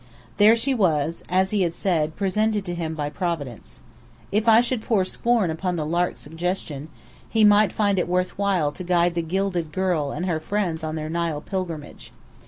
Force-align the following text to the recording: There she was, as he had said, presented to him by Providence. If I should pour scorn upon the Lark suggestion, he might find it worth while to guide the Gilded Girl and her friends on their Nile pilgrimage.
There 0.37 0.55
she 0.55 0.73
was, 0.73 1.23
as 1.29 1.51
he 1.51 1.61
had 1.61 1.75
said, 1.75 2.15
presented 2.15 2.65
to 2.65 2.73
him 2.73 2.95
by 2.95 3.11
Providence. 3.11 3.81
If 4.31 4.47
I 4.49 4.59
should 4.59 4.81
pour 4.81 5.05
scorn 5.05 5.51
upon 5.51 5.75
the 5.75 5.85
Lark 5.85 6.17
suggestion, 6.17 6.87
he 7.29 7.43
might 7.43 7.71
find 7.71 7.99
it 7.99 8.07
worth 8.09 8.35
while 8.35 8.71
to 8.71 8.83
guide 8.83 9.13
the 9.13 9.21
Gilded 9.21 9.71
Girl 9.71 10.09
and 10.09 10.25
her 10.25 10.39
friends 10.39 10.83
on 10.83 10.95
their 10.95 11.07
Nile 11.07 11.39
pilgrimage. 11.39 12.11